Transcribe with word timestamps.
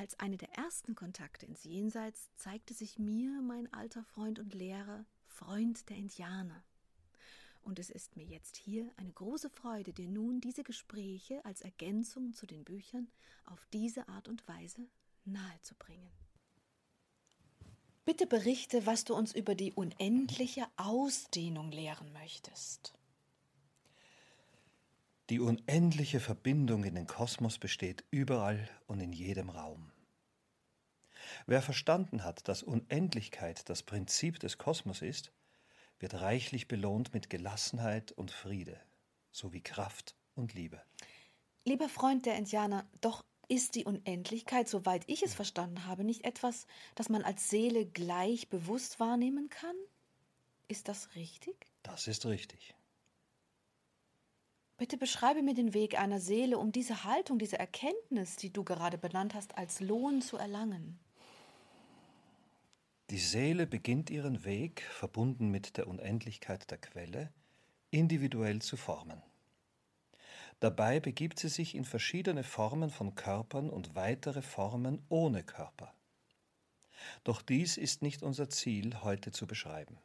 Als 0.00 0.18
eine 0.18 0.38
der 0.38 0.50
ersten 0.54 0.94
Kontakte 0.94 1.44
ins 1.44 1.62
Jenseits 1.62 2.30
zeigte 2.34 2.72
sich 2.72 2.98
mir 2.98 3.42
mein 3.42 3.70
alter 3.70 4.02
Freund 4.02 4.38
und 4.38 4.54
Lehrer, 4.54 5.04
Freund 5.26 5.90
der 5.90 5.98
Indianer. 5.98 6.64
Und 7.60 7.78
es 7.78 7.90
ist 7.90 8.16
mir 8.16 8.24
jetzt 8.24 8.56
hier 8.56 8.90
eine 8.96 9.12
große 9.12 9.50
Freude, 9.50 9.92
dir 9.92 10.08
nun 10.08 10.40
diese 10.40 10.62
Gespräche 10.64 11.44
als 11.44 11.60
Ergänzung 11.60 12.32
zu 12.32 12.46
den 12.46 12.64
Büchern 12.64 13.10
auf 13.44 13.66
diese 13.74 14.08
Art 14.08 14.28
und 14.28 14.48
Weise 14.48 14.88
nahezubringen. 15.26 16.10
Bitte 18.06 18.26
berichte, 18.26 18.86
was 18.86 19.04
du 19.04 19.14
uns 19.14 19.34
über 19.34 19.54
die 19.54 19.74
unendliche 19.74 20.66
Ausdehnung 20.78 21.72
lehren 21.72 22.10
möchtest. 22.14 22.94
Die 25.30 25.38
unendliche 25.38 26.18
Verbindung 26.18 26.82
in 26.82 26.96
den 26.96 27.06
Kosmos 27.06 27.58
besteht 27.58 28.02
überall 28.10 28.68
und 28.88 28.98
in 28.98 29.12
jedem 29.12 29.48
Raum. 29.48 29.92
Wer 31.46 31.62
verstanden 31.62 32.24
hat, 32.24 32.48
dass 32.48 32.64
Unendlichkeit 32.64 33.68
das 33.68 33.84
Prinzip 33.84 34.40
des 34.40 34.58
Kosmos 34.58 35.02
ist, 35.02 35.30
wird 36.00 36.14
reichlich 36.14 36.66
belohnt 36.66 37.14
mit 37.14 37.30
Gelassenheit 37.30 38.10
und 38.10 38.32
Friede, 38.32 38.80
sowie 39.30 39.60
Kraft 39.60 40.16
und 40.34 40.54
Liebe. 40.54 40.82
Lieber 41.64 41.88
Freund 41.88 42.26
der 42.26 42.36
Indianer, 42.36 42.84
doch 43.00 43.24
ist 43.46 43.76
die 43.76 43.84
Unendlichkeit, 43.84 44.68
soweit 44.68 45.04
ich 45.06 45.22
es 45.22 45.34
verstanden 45.34 45.86
habe, 45.86 46.02
nicht 46.02 46.24
etwas, 46.24 46.66
das 46.96 47.08
man 47.08 47.22
als 47.22 47.48
Seele 47.48 47.86
gleich 47.86 48.48
bewusst 48.48 48.98
wahrnehmen 48.98 49.48
kann? 49.48 49.76
Ist 50.66 50.88
das 50.88 51.14
richtig? 51.14 51.68
Das 51.84 52.08
ist 52.08 52.26
richtig. 52.26 52.74
Bitte 54.80 54.96
beschreibe 54.96 55.42
mir 55.42 55.52
den 55.52 55.74
Weg 55.74 56.00
einer 56.00 56.20
Seele, 56.20 56.56
um 56.56 56.72
diese 56.72 57.04
Haltung, 57.04 57.38
diese 57.38 57.58
Erkenntnis, 57.58 58.36
die 58.36 58.50
du 58.50 58.64
gerade 58.64 58.96
benannt 58.96 59.34
hast, 59.34 59.58
als 59.58 59.80
Lohn 59.80 60.22
zu 60.22 60.38
erlangen. 60.38 60.98
Die 63.10 63.18
Seele 63.18 63.66
beginnt 63.66 64.08
ihren 64.08 64.42
Weg, 64.46 64.80
verbunden 64.80 65.50
mit 65.50 65.76
der 65.76 65.86
Unendlichkeit 65.86 66.70
der 66.70 66.78
Quelle, 66.78 67.30
individuell 67.90 68.62
zu 68.62 68.78
formen. 68.78 69.22
Dabei 70.60 70.98
begibt 70.98 71.38
sie 71.38 71.50
sich 71.50 71.74
in 71.74 71.84
verschiedene 71.84 72.42
Formen 72.42 72.88
von 72.88 73.14
Körpern 73.14 73.68
und 73.68 73.94
weitere 73.94 74.40
Formen 74.40 75.04
ohne 75.10 75.42
Körper. 75.42 75.92
Doch 77.22 77.42
dies 77.42 77.76
ist 77.76 78.00
nicht 78.00 78.22
unser 78.22 78.48
Ziel, 78.48 79.02
heute 79.02 79.30
zu 79.30 79.46
beschreiben. 79.46 79.98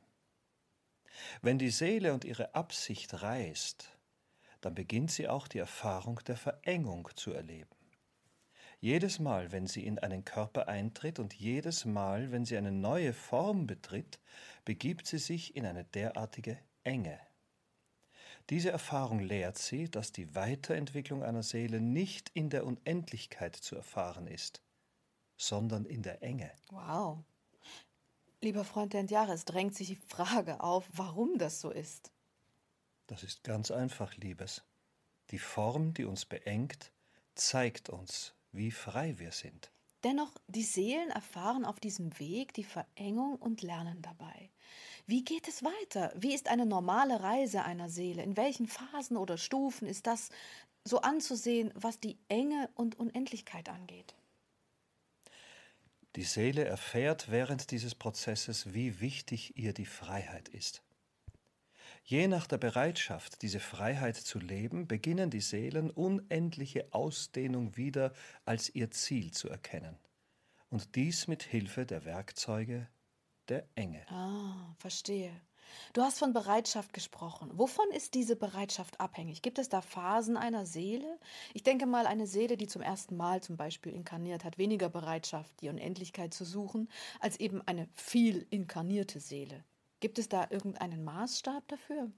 Wenn 1.42 1.60
die 1.60 1.70
Seele 1.70 2.14
und 2.14 2.26
ihre 2.26 2.56
Absicht 2.56 3.22
reist, 3.22 3.95
dann 4.66 4.74
beginnt 4.74 5.12
sie 5.12 5.28
auch 5.28 5.48
die 5.48 5.60
Erfahrung 5.60 6.20
der 6.26 6.38
Verengung 6.38 7.08
zu 7.16 7.32
erleben. 7.32 7.70
Jedes 8.80 9.20
Mal, 9.20 9.52
wenn 9.52 9.68
sie 9.68 9.86
in 9.86 10.00
einen 10.00 10.26
Körper 10.26 10.68
eintritt 10.68 11.20
und 11.20 11.36
jedes 11.36 11.86
Mal, 11.86 12.32
wenn 12.32 12.46
sie 12.46 12.58
eine 12.58 12.72
neue 12.72 13.14
Form 13.14 13.68
betritt, 13.68 14.20
begibt 14.66 15.06
sie 15.06 15.20
sich 15.20 15.56
in 15.56 15.68
eine 15.68 15.84
derartige 15.84 16.58
Enge. 16.84 17.20
Diese 18.50 18.72
Erfahrung 18.72 19.20
lehrt 19.20 19.60
sie, 19.60 19.88
dass 19.88 20.12
die 20.12 20.34
Weiterentwicklung 20.34 21.22
einer 21.22 21.44
Seele 21.44 21.80
nicht 21.80 22.32
in 22.34 22.50
der 22.50 22.66
Unendlichkeit 22.66 23.56
zu 23.56 23.76
erfahren 23.76 24.26
ist, 24.26 24.64
sondern 25.38 25.86
in 25.86 26.02
der 26.02 26.24
Enge. 26.24 26.52
Wow. 26.72 27.24
Lieber 28.42 28.64
Freund 28.64 28.94
der 28.94 29.02
Entjahre, 29.02 29.34
es 29.34 29.46
drängt 29.46 29.76
sich 29.76 29.90
die 29.90 30.02
Frage 30.08 30.62
auf, 30.62 30.90
warum 30.92 31.38
das 31.38 31.62
so 31.62 31.70
ist. 31.70 32.15
Das 33.08 33.24
ist 33.24 33.44
ganz 33.44 33.72
einfach, 33.72 34.16
Liebes. 34.18 34.64
Die 35.32 35.40
Form, 35.40 35.94
die 35.94 36.06
uns 36.06 36.26
beengt, 36.26 36.92
zeigt 37.36 37.90
uns, 37.90 38.34
wie 38.52 38.72
frei 38.72 39.20
wir 39.20 39.32
sind. 39.32 39.72
Dennoch, 40.04 40.32
die 40.48 40.64
Seelen 40.64 41.10
erfahren 41.10 41.66
auf 41.66 41.80
diesem 41.80 42.18
Weg 42.20 42.54
die 42.54 42.64
Verengung 42.64 43.38
und 43.38 43.64
lernen 43.64 44.02
dabei. 44.02 44.52
Wie 45.08 45.24
geht 45.24 45.48
es 45.48 45.64
weiter? 45.64 46.14
Wie 46.16 46.34
ist 46.34 46.48
eine 46.48 46.66
normale 46.66 47.22
Reise 47.22 47.64
einer 47.64 47.90
Seele? 47.90 48.24
In 48.24 48.38
welchen 48.38 48.68
Phasen 48.68 49.18
oder 49.18 49.38
Stufen 49.38 49.88
ist 49.88 50.06
das 50.08 50.30
so 50.84 51.02
anzusehen, 51.02 51.72
was 51.76 52.00
die 52.00 52.18
Enge 52.28 52.70
und 52.76 53.00
Unendlichkeit 53.00 53.70
angeht? 53.70 54.16
Die 56.16 56.24
Seele 56.24 56.64
erfährt 56.64 57.30
während 57.30 57.72
dieses 57.72 57.94
Prozesses, 57.94 58.74
wie 58.74 59.02
wichtig 59.02 59.58
ihr 59.58 59.74
die 59.74 59.86
Freiheit 59.86 60.50
ist. 60.50 60.85
Je 62.08 62.28
nach 62.28 62.46
der 62.46 62.60
Bereitschaft, 62.60 63.42
diese 63.42 63.60
Freiheit 63.60 64.16
zu 64.16 64.38
leben, 64.38 64.88
beginnen 64.88 65.32
die 65.32 65.42
Seelen 65.42 65.90
unendliche 65.90 66.88
Ausdehnung 66.92 67.78
wieder 67.78 68.14
als 68.46 68.70
ihr 68.70 68.92
Ziel 68.92 69.32
zu 69.32 69.50
erkennen. 69.50 69.98
Und 70.70 70.96
dies 70.96 71.28
mit 71.28 71.42
Hilfe 71.42 71.88
der 71.88 72.06
Werkzeuge 72.06 72.88
der 73.50 73.68
Enge. 73.74 74.06
Ah, 74.12 74.76
verstehe. 74.78 75.32
Du 75.94 76.04
hast 76.04 76.20
von 76.20 76.32
Bereitschaft 76.32 76.94
gesprochen. 76.94 77.50
Wovon 77.56 77.90
ist 77.90 78.14
diese 78.14 78.36
Bereitschaft 78.36 79.00
abhängig? 79.00 79.42
Gibt 79.42 79.58
es 79.58 79.70
da 79.70 79.82
Phasen 79.82 80.38
einer 80.38 80.68
Seele? 80.68 81.20
Ich 81.56 81.64
denke 81.64 81.88
mal, 81.88 82.06
eine 82.06 82.28
Seele, 82.28 82.56
die 82.56 82.68
zum 82.68 82.84
ersten 82.84 83.18
Mal 83.18 83.42
zum 83.42 83.58
Beispiel 83.58 83.94
inkarniert, 83.94 84.44
hat 84.44 84.60
weniger 84.60 84.90
Bereitschaft, 84.90 85.60
die 85.62 85.70
Unendlichkeit 85.70 86.36
zu 86.36 86.46
suchen, 86.46 86.88
als 87.20 87.40
eben 87.40 87.64
eine 87.68 87.90
viel 87.96 88.46
inkarnierte 88.52 89.20
Seele. 89.20 89.64
Gibt 90.06 90.20
es 90.20 90.30
da 90.30 90.46
irgendeinen 90.52 91.04
Maßstab 91.04 91.68
dafür? 91.68 92.12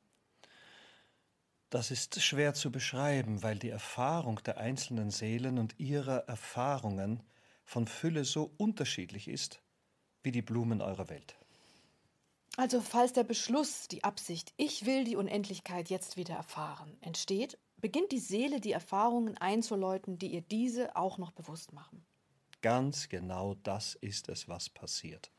Das 1.70 1.90
ist 1.90 2.22
schwer 2.22 2.54
zu 2.54 2.70
beschreiben, 2.70 3.44
weil 3.44 3.58
die 3.58 3.70
Erfahrung 3.70 4.44
der 4.44 4.58
einzelnen 4.58 5.10
Seelen 5.10 5.58
und 5.58 5.80
ihrer 5.80 6.28
Erfahrungen 6.28 7.24
von 7.64 7.88
Fülle 7.88 8.26
so 8.26 8.52
unterschiedlich 8.58 9.30
ist 9.30 9.62
wie 10.22 10.34
die 10.34 10.42
Blumen 10.42 10.82
eurer 10.82 11.08
Welt. 11.08 11.38
Also 12.58 12.82
falls 12.82 13.14
der 13.14 13.24
Beschluss, 13.24 13.88
die 13.88 14.04
Absicht, 14.04 14.54
ich 14.58 14.86
will 14.86 15.06
die 15.06 15.16
Unendlichkeit 15.16 15.90
jetzt 15.90 16.18
wieder 16.18 16.36
erfahren, 16.36 16.98
entsteht, 17.00 17.58
beginnt 17.78 18.12
die 18.12 18.20
Seele 18.20 18.60
die 18.60 18.74
Erfahrungen 18.74 19.38
einzuläuten, 19.38 20.20
die 20.20 20.34
ihr 20.34 20.42
diese 20.42 20.98
auch 20.98 21.18
noch 21.18 21.32
bewusst 21.32 21.72
machen. 21.72 22.06
Ganz 22.62 23.08
genau 23.08 23.54
das 23.64 23.96
ist 23.96 24.28
es, 24.28 24.50
was 24.50 24.70
passiert. 24.70 25.32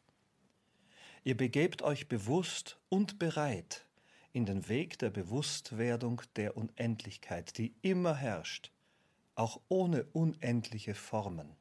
Ihr 1.28 1.36
begebt 1.36 1.82
euch 1.82 2.08
bewusst 2.08 2.78
und 2.88 3.18
bereit 3.18 3.84
in 4.32 4.46
den 4.46 4.66
Weg 4.70 4.98
der 4.98 5.10
Bewusstwerdung 5.10 6.22
der 6.36 6.56
Unendlichkeit, 6.56 7.58
die 7.58 7.74
immer 7.82 8.14
herrscht, 8.14 8.72
auch 9.34 9.60
ohne 9.68 10.04
unendliche 10.14 10.94
Formen. 10.94 11.54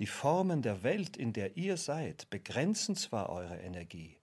Die 0.00 0.06
Formen 0.06 0.60
der 0.60 0.82
Welt, 0.82 1.16
in 1.16 1.32
der 1.32 1.56
ihr 1.56 1.78
seid, 1.78 2.28
begrenzen 2.28 2.94
zwar 2.94 3.30
eure 3.30 3.56
Energie, 3.56 4.18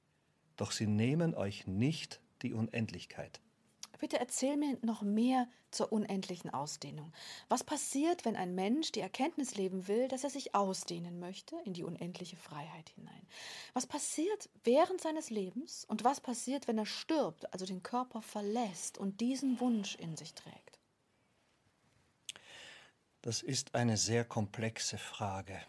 doch 0.58 0.70
sie 0.70 0.86
nehmen 0.86 1.34
euch 1.34 1.66
nicht 1.66 2.22
die 2.44 2.54
Unendlichkeit. 2.54 3.42
Bitte 4.04 4.20
erzähl 4.20 4.58
mir 4.58 4.78
noch 4.82 5.02
mehr 5.02 5.48
zur 5.72 5.94
unendlichen 5.94 6.50
Ausdehnung. 6.50 7.14
Was 7.48 7.64
passiert, 7.64 8.26
wenn 8.26 8.36
ein 8.36 8.54
Mensch 8.54 8.92
die 8.92 9.00
Erkenntnis 9.00 9.56
leben 9.56 9.88
will, 9.88 10.10
dass 10.10 10.26
er 10.26 10.30
sich 10.30 10.54
ausdehnen 10.54 11.22
möchte 11.22 11.56
in 11.64 11.72
die 11.72 11.86
unendliche 11.86 12.36
Freiheit 12.36 12.90
hinein? 12.90 13.26
Was 13.72 13.88
passiert 13.88 14.50
während 14.66 15.00
seines 15.00 15.30
Lebens 15.30 15.86
und 15.86 16.04
was 16.04 16.20
passiert, 16.20 16.68
wenn 16.68 16.78
er 16.78 16.86
stirbt, 16.86 17.54
also 17.54 17.66
den 17.66 17.82
Körper 17.82 18.22
verlässt 18.22 18.98
und 18.98 19.22
diesen 19.22 19.62
Wunsch 19.62 19.96
in 19.96 20.18
sich 20.18 20.34
trägt? 20.34 20.80
Das 23.22 23.42
ist 23.42 23.74
eine 23.74 23.96
sehr 23.96 24.26
komplexe 24.26 24.98
Frage. 24.98 25.62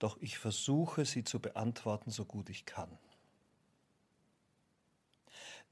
Doch 0.00 0.16
ich 0.20 0.36
versuche 0.36 1.04
sie 1.04 1.22
zu 1.22 1.38
beantworten, 1.38 2.10
so 2.10 2.24
gut 2.24 2.50
ich 2.50 2.66
kann. 2.66 2.98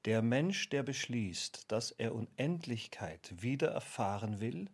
Der 0.04 0.20
Mensch, 0.20 0.68
der 0.68 0.82
beschließt, 0.82 1.72
dass 1.72 1.90
er 1.90 2.14
Unendlichkeit 2.14 3.32
wieder 3.40 3.68
erfahren 3.68 4.38
will, 4.40 4.68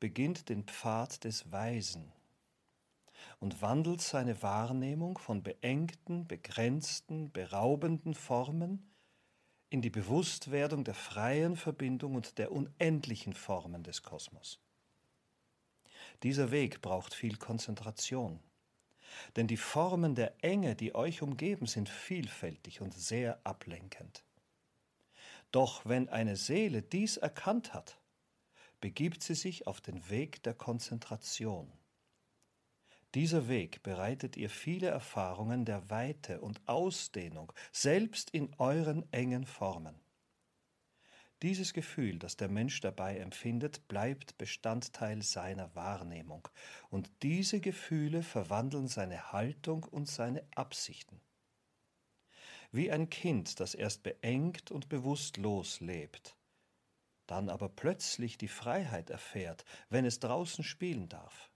beginnt 0.00 0.48
den 0.48 0.64
Pfad 0.64 1.24
des 1.24 1.52
Weisen 1.52 2.12
und 3.40 3.60
wandelt 3.60 4.00
seine 4.00 4.42
Wahrnehmung 4.42 5.18
von 5.18 5.42
beengten, 5.42 6.26
begrenzten, 6.26 7.30
beraubenden 7.30 8.14
Formen 8.14 8.90
in 9.68 9.82
die 9.82 9.90
Bewusstwerdung 9.90 10.82
der 10.82 10.94
freien 10.94 11.56
Verbindung 11.56 12.14
und 12.14 12.38
der 12.38 12.50
unendlichen 12.50 13.34
Formen 13.34 13.82
des 13.82 14.02
Kosmos. 14.02 14.60
Dieser 16.22 16.50
Weg 16.50 16.80
braucht 16.80 17.12
viel 17.12 17.36
Konzentration, 17.36 18.40
Denn 19.36 19.46
die 19.46 19.56
Formen 19.56 20.14
der 20.14 20.42
Enge, 20.42 20.74
die 20.74 20.94
euch 20.94 21.22
umgeben, 21.22 21.66
sind 21.66 21.88
vielfältig 21.88 22.80
und 22.80 22.94
sehr 22.94 23.40
ablenkend. 23.44 24.24
Doch 25.50 25.86
wenn 25.86 26.08
eine 26.08 26.36
Seele 26.36 26.82
dies 26.82 27.16
erkannt 27.16 27.72
hat, 27.72 27.98
begibt 28.80 29.22
sie 29.22 29.34
sich 29.34 29.66
auf 29.66 29.80
den 29.80 30.08
Weg 30.10 30.42
der 30.42 30.54
Konzentration. 30.54 31.72
Dieser 33.14 33.48
Weg 33.48 33.82
bereitet 33.82 34.36
ihr 34.36 34.50
viele 34.50 34.88
Erfahrungen 34.88 35.64
der 35.64 35.88
Weite 35.88 36.42
und 36.42 36.60
Ausdehnung, 36.68 37.52
selbst 37.72 38.30
in 38.30 38.52
euren 38.58 39.10
engen 39.12 39.46
Formen. 39.46 39.98
Dieses 41.40 41.72
Gefühl, 41.72 42.18
das 42.18 42.36
der 42.36 42.48
Mensch 42.48 42.80
dabei 42.80 43.18
empfindet, 43.18 43.86
bleibt 43.88 44.36
Bestandteil 44.38 45.22
seiner 45.22 45.74
Wahrnehmung, 45.74 46.48
und 46.90 47.10
diese 47.22 47.60
Gefühle 47.60 48.22
verwandeln 48.22 48.88
seine 48.88 49.32
Haltung 49.32 49.84
und 49.84 50.08
seine 50.08 50.44
Absichten. 50.54 51.20
Wie 52.70 52.90
ein 52.90 53.08
Kind, 53.08 53.60
das 53.60 53.74
erst 53.74 54.02
beengt 54.02 54.70
und 54.70 54.88
bewusstlos 54.88 55.80
lebt, 55.80 56.36
dann 57.26 57.48
aber 57.48 57.68
plötzlich 57.68 58.36
die 58.38 58.48
Freiheit 58.48 59.10
erfährt, 59.10 59.64
wenn 59.88 60.04
es 60.04 60.20
draußen 60.20 60.64
spielen 60.64 61.08
darf. 61.08 61.50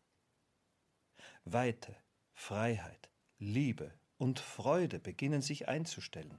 Weite, 1.45 1.97
Freiheit, 2.35 3.11
Liebe 3.39 3.93
und 4.17 4.39
Freude 4.39 5.01
beginnen 5.01 5.43
sich 5.43 5.69
einzustellen. 5.69 6.39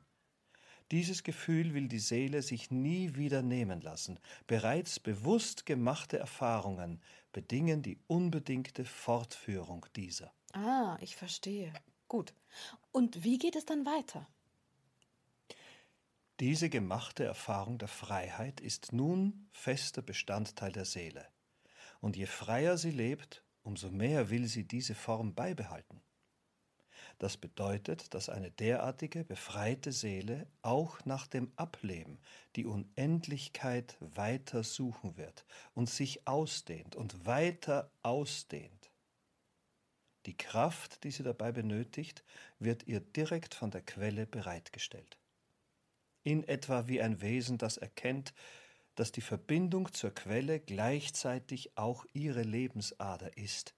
Dieses 0.92 1.24
Gefühl 1.24 1.74
will 1.74 1.88
die 1.88 2.00
Seele 2.00 2.42
sich 2.42 2.70
nie 2.70 3.16
wieder 3.16 3.42
nehmen 3.42 3.82
lassen. 3.82 4.20
Bereits 4.48 5.00
bewusst 5.00 5.66
gemachte 5.66 6.18
Erfahrungen 6.18 7.02
bedingen 7.32 7.82
die 7.82 7.98
unbedingte 8.08 8.86
Fortführung 8.86 9.86
dieser. 9.96 10.34
Ah, 10.54 10.98
ich 11.02 11.16
verstehe. 11.16 11.74
Gut. 12.08 12.34
Und 12.92 13.24
wie 13.24 13.38
geht 13.38 13.56
es 13.56 13.66
dann 13.66 13.86
weiter? 13.86 14.28
Diese 16.40 16.70
gemachte 16.70 17.24
Erfahrung 17.24 17.78
der 17.78 17.88
Freiheit 17.88 18.60
ist 18.60 18.92
nun 18.92 19.48
fester 19.52 20.02
Bestandteil 20.02 20.72
der 20.72 20.86
Seele. 20.86 21.28
Und 22.02 22.18
je 22.18 22.26
freier 22.26 22.78
sie 22.78 22.92
lebt, 22.92 23.44
umso 23.62 23.92
mehr 23.92 24.30
will 24.32 24.48
sie 24.48 24.68
diese 24.68 24.96
Form 24.96 25.36
beibehalten. 25.36 26.02
Das 27.20 27.38
bedeutet, 27.38 28.14
dass 28.16 28.30
eine 28.30 28.50
derartige 28.50 29.24
befreite 29.24 29.92
Seele 29.92 30.48
auch 30.64 31.06
nach 31.06 31.28
dem 31.28 31.52
Ableben 31.56 32.20
die 32.56 32.66
Unendlichkeit 32.66 33.96
weiter 34.00 34.64
suchen 34.64 35.16
wird 35.18 35.46
und 35.76 35.90
sich 35.90 36.28
ausdehnt 36.28 36.96
und 36.96 37.26
weiter 37.28 37.92
ausdehnt. 38.02 38.92
Die 40.26 40.36
Kraft, 40.36 41.04
die 41.04 41.12
sie 41.12 41.24
dabei 41.24 41.52
benötigt, 41.52 42.24
wird 42.58 42.88
ihr 42.88 43.02
direkt 43.02 43.54
von 43.54 43.72
der 43.72 43.82
Quelle 43.82 44.26
bereitgestellt. 44.26 45.18
In 46.24 46.44
etwa 46.48 46.88
wie 46.88 47.02
ein 47.02 47.22
Wesen, 47.22 47.58
das 47.58 47.78
erkennt, 47.78 48.34
dass 48.96 49.12
die 49.12 49.22
Verbindung 49.22 49.92
zur 49.94 50.12
Quelle 50.12 50.60
gleichzeitig 50.60 51.78
auch 51.78 52.06
ihre 52.14 52.44
Lebensader 52.44 53.38
ist, 53.38 53.76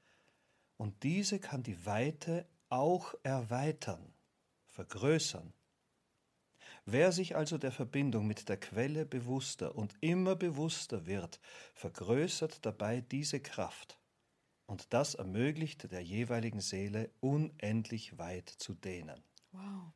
und 0.77 1.03
diese 1.03 1.39
kann 1.39 1.63
die 1.63 1.85
Weite 1.85 2.45
auch 2.69 3.15
erweitern, 3.23 4.13
vergrößern. 4.67 5.53
Wer 6.85 7.11
sich 7.11 7.35
also 7.35 7.57
der 7.57 7.71
Verbindung 7.71 8.27
mit 8.27 8.47
der 8.47 8.57
Quelle 8.57 9.05
bewusster 9.05 9.75
und 9.75 9.95
immer 10.01 10.35
bewusster 10.35 11.07
wird, 11.07 11.39
vergrößert 11.73 12.63
dabei 12.65 13.01
diese 13.01 13.39
Kraft, 13.39 13.97
und 14.67 14.93
das 14.93 15.15
ermöglicht 15.15 15.91
der 15.91 16.01
jeweiligen 16.01 16.61
Seele 16.61 17.09
unendlich 17.21 18.17
weit 18.19 18.49
zu 18.49 18.73
dehnen. 18.75 19.23
Wow. 19.51 19.93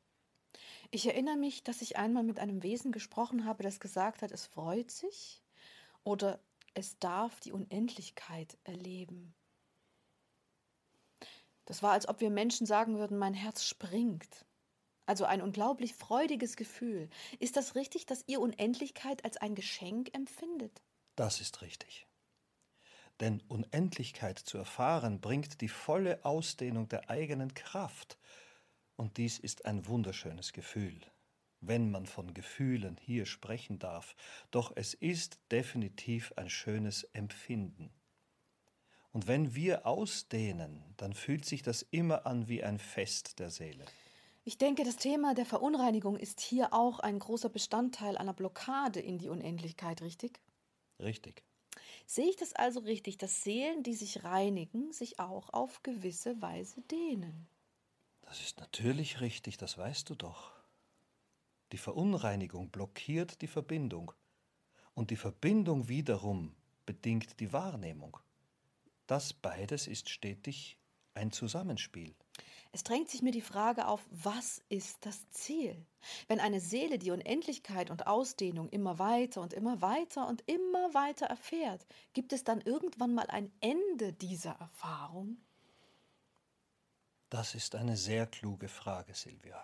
Ich 0.92 1.06
erinnere 1.06 1.38
mich, 1.38 1.64
dass 1.64 1.82
ich 1.82 1.98
einmal 1.98 2.24
mit 2.24 2.40
einem 2.40 2.64
Wesen 2.64 2.92
gesprochen 2.92 3.46
habe, 3.46 3.64
das 3.64 3.80
gesagt 3.80 4.22
hat, 4.22 4.32
es 4.32 4.48
freut 4.48 4.90
sich 4.90 5.44
oder 6.04 6.40
es 6.74 6.98
darf 7.00 7.40
die 7.40 7.52
Unendlichkeit 7.52 8.58
erleben. 8.64 9.36
Das 11.66 11.84
war, 11.84 11.92
als 11.92 12.08
ob 12.10 12.20
wir 12.22 12.32
Menschen 12.32 12.66
sagen 12.66 12.98
würden, 12.98 13.20
mein 13.20 13.36
Herz 13.36 13.64
springt. 13.64 14.46
Also 15.06 15.26
ein 15.26 15.42
unglaublich 15.42 15.94
freudiges 15.94 16.56
Gefühl. 16.56 17.10
Ist 17.40 17.58
das 17.58 17.76
richtig, 17.76 18.08
dass 18.08 18.24
ihr 18.28 18.40
Unendlichkeit 18.40 19.24
als 19.26 19.38
ein 19.38 19.54
Geschenk 19.54 20.16
empfindet? 20.16 20.82
Das 21.16 21.42
ist 21.42 21.62
richtig. 21.62 22.08
Denn 23.20 23.42
Unendlichkeit 23.48 24.40
zu 24.40 24.58
erfahren 24.58 25.20
bringt 25.20 25.62
die 25.62 25.68
volle 25.68 26.26
Ausdehnung 26.26 26.88
der 26.90 27.10
eigenen 27.10 27.54
Kraft. 27.54 28.18
Und 29.00 29.16
dies 29.16 29.40
ist 29.40 29.64
ein 29.64 29.88
wunderschönes 29.88 30.52
Gefühl, 30.52 31.00
wenn 31.62 31.90
man 31.90 32.06
von 32.06 32.34
Gefühlen 32.34 32.98
hier 32.98 33.26
sprechen 33.26 33.80
darf. 33.80 34.14
Doch 34.52 34.74
es 34.76 34.94
ist 34.94 35.40
definitiv 35.52 36.34
ein 36.36 36.50
schönes 36.50 37.06
Empfinden. 37.14 37.94
Und 39.14 39.26
wenn 39.26 39.56
wir 39.56 39.88
ausdehnen, 39.88 40.84
dann 40.98 41.14
fühlt 41.14 41.46
sich 41.46 41.62
das 41.62 41.82
immer 41.92 42.26
an 42.26 42.50
wie 42.50 42.62
ein 42.62 42.78
Fest 42.78 43.40
der 43.40 43.52
Seele. 43.52 43.86
Ich 44.44 44.58
denke, 44.58 44.84
das 44.84 44.98
Thema 44.98 45.34
der 45.34 45.46
Verunreinigung 45.46 46.18
ist 46.18 46.42
hier 46.42 46.74
auch 46.74 47.00
ein 47.00 47.20
großer 47.20 47.48
Bestandteil 47.48 48.18
einer 48.18 48.34
Blockade 48.34 49.00
in 49.00 49.18
die 49.18 49.30
Unendlichkeit, 49.30 50.02
richtig? 50.02 50.42
Richtig. 51.00 51.42
Sehe 52.06 52.28
ich 52.28 52.36
das 52.36 52.52
also 52.52 52.82
richtig, 52.82 53.18
dass 53.18 53.44
Seelen, 53.44 53.82
die 53.82 53.96
sich 53.96 54.26
reinigen, 54.26 54.92
sich 54.92 55.22
auch 55.22 55.54
auf 55.54 55.84
gewisse 55.84 56.42
Weise 56.42 56.82
dehnen? 56.82 57.48
Das 58.30 58.42
ist 58.42 58.60
natürlich 58.60 59.22
richtig, 59.22 59.58
das 59.58 59.76
weißt 59.76 60.08
du 60.08 60.14
doch. 60.14 60.52
Die 61.72 61.80
Verunreinigung 61.80 62.70
blockiert 62.70 63.42
die 63.42 63.48
Verbindung 63.48 64.12
und 64.94 65.10
die 65.10 65.16
Verbindung 65.16 65.90
wiederum 65.90 66.56
bedingt 66.86 67.40
die 67.40 67.52
Wahrnehmung. 67.54 68.18
Das 69.08 69.34
beides 69.34 69.88
ist 69.88 70.10
stetig 70.10 70.78
ein 71.16 71.32
Zusammenspiel. 71.32 72.16
Es 72.72 72.84
drängt 72.84 73.10
sich 73.10 73.24
mir 73.24 73.32
die 73.32 73.42
Frage 73.42 73.88
auf, 73.88 74.06
was 74.12 74.62
ist 74.70 75.08
das 75.08 75.28
Ziel? 75.32 75.84
Wenn 76.28 76.40
eine 76.40 76.60
Seele 76.60 77.00
die 77.00 77.10
Unendlichkeit 77.10 77.90
und 77.90 78.06
Ausdehnung 78.06 78.70
immer 78.70 79.00
weiter 79.00 79.42
und 79.42 79.54
immer 79.54 79.82
weiter 79.82 80.28
und 80.28 80.44
immer 80.46 80.94
weiter 80.94 81.26
erfährt, 81.26 81.88
gibt 82.14 82.32
es 82.32 82.44
dann 82.44 82.62
irgendwann 82.62 83.16
mal 83.16 83.26
ein 83.26 83.52
Ende 83.60 84.14
dieser 84.14 84.52
Erfahrung? 84.52 85.38
Das 87.30 87.54
ist 87.54 87.76
eine 87.76 87.96
sehr 87.96 88.26
kluge 88.26 88.68
Frage, 88.68 89.14
Silvia. 89.14 89.64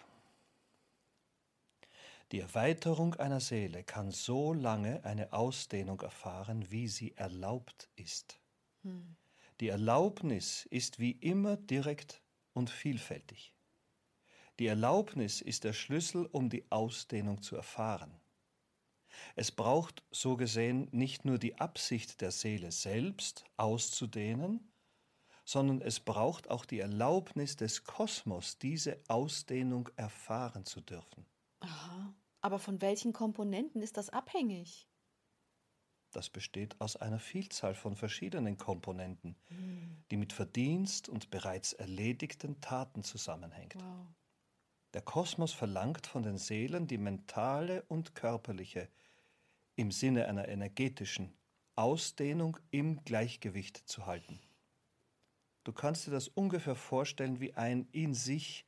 Die 2.32 2.40
Erweiterung 2.40 3.16
einer 3.16 3.40
Seele 3.40 3.84
kann 3.84 4.12
so 4.12 4.54
lange 4.54 5.04
eine 5.04 5.34
Ausdehnung 5.34 6.02
erfahren, 6.02 6.70
wie 6.72 6.88
sie 6.88 7.16
erlaubt 7.16 7.90
ist. 7.96 8.40
Hm. 8.84 9.16
Die 9.60 9.70
Erlaubnis 9.70 10.66
ist 10.70 11.00
wie 11.00 11.12
immer 11.12 11.56
direkt 11.58 12.22
und 12.54 12.70
vielfältig. 12.70 13.54
Die 14.60 14.68
Erlaubnis 14.68 15.42
ist 15.42 15.64
der 15.64 15.74
Schlüssel, 15.74 16.26
um 16.32 16.50
die 16.50 16.70
Ausdehnung 16.72 17.42
zu 17.42 17.56
erfahren. 17.56 18.20
Es 19.36 19.52
braucht 19.52 20.04
so 20.12 20.36
gesehen 20.36 20.88
nicht 20.92 21.26
nur 21.26 21.38
die 21.38 21.58
Absicht 21.58 22.22
der 22.22 22.32
Seele 22.32 22.72
selbst 22.72 23.46
auszudehnen, 23.58 24.72
sondern 25.46 25.80
es 25.80 26.00
braucht 26.00 26.50
auch 26.50 26.66
die 26.66 26.80
Erlaubnis 26.80 27.56
des 27.56 27.84
Kosmos, 27.84 28.58
diese 28.58 29.00
Ausdehnung 29.08 29.90
erfahren 29.96 30.66
zu 30.66 30.82
dürfen. 30.82 31.26
Aha, 31.60 32.14
aber 32.42 32.60
von 32.60 32.82
welchen 32.82 33.14
Komponenten 33.14 33.82
ist 33.82 33.98
das 33.98 34.10
abhängig? 34.10 34.90
Das 36.12 36.30
besteht 36.30 36.80
aus 36.80 36.96
einer 36.96 37.20
Vielzahl 37.20 37.76
von 37.76 37.96
verschiedenen 37.96 38.58
Komponenten, 38.58 39.36
mhm. 39.50 40.04
die 40.12 40.18
mit 40.18 40.34
Verdienst 40.34 41.10
und 41.10 41.30
bereits 41.30 41.74
erledigten 41.74 42.60
Taten 42.62 43.04
zusammenhängt. 43.04 43.76
Wow. 43.76 44.08
Der 44.94 45.02
Kosmos 45.02 45.52
verlangt 45.52 46.08
von 46.08 46.24
den 46.24 46.38
Seelen 46.38 46.88
die 46.88 46.98
mentale 46.98 47.84
und 47.90 48.16
körperliche, 48.16 48.90
im 49.76 49.92
Sinne 49.92 50.28
einer 50.28 50.48
energetischen 50.48 51.38
Ausdehnung 51.76 52.58
im 52.72 53.04
Gleichgewicht 53.04 53.76
zu 53.76 54.06
halten. 54.06 54.40
Du 55.66 55.74
kannst 55.74 56.06
dir 56.06 56.12
das 56.12 56.28
ungefähr 56.28 56.76
vorstellen 56.76 57.40
wie 57.40 57.56
ein 57.56 57.88
in 57.92 58.14
sich 58.14 58.66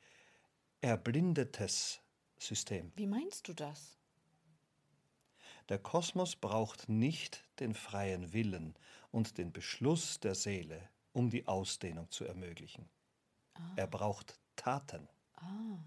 erblindetes 0.81 2.01
System. 2.39 2.91
Wie 2.95 3.05
meinst 3.05 3.47
du 3.47 3.53
das? 3.53 3.97
Der 5.69 5.77
Kosmos 5.77 6.35
braucht 6.35 6.89
nicht 6.89 7.43
den 7.59 7.75
freien 7.75 8.33
Willen 8.33 8.75
und 9.11 9.37
den 9.37 9.51
Beschluss 9.53 10.19
der 10.19 10.33
Seele, 10.33 10.89
um 11.13 11.29
die 11.29 11.47
Ausdehnung 11.47 12.09
zu 12.09 12.25
ermöglichen. 12.25 12.89
Ah. 13.53 13.61
Er 13.75 13.87
braucht 13.87 14.39
Taten. 14.55 15.07
Ah. 15.35 15.77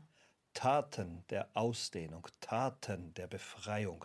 Taten 0.54 1.24
der 1.30 1.48
Ausdehnung, 1.54 2.28
Taten 2.40 3.14
der 3.14 3.26
Befreiung. 3.26 4.04